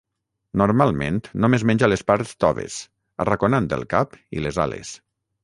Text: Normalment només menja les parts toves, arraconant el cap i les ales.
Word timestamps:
Normalment 0.59 1.19
només 1.45 1.65
menja 1.71 1.89
les 1.91 2.03
parts 2.13 2.33
toves, 2.45 2.79
arraconant 3.27 3.69
el 3.79 3.87
cap 3.93 4.19
i 4.41 4.45
les 4.49 4.61
ales. 4.67 4.97